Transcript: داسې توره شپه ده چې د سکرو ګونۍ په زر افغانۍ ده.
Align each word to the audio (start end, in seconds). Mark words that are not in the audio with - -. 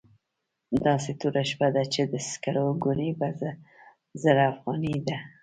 داسې 0.85 1.11
توره 1.19 1.43
شپه 1.49 1.67
ده 1.75 1.83
چې 1.93 2.01
د 2.11 2.13
سکرو 2.29 2.67
ګونۍ 2.83 3.11
په 3.19 3.27
زر 4.21 4.37
افغانۍ 4.51 4.97
ده. 5.07 5.17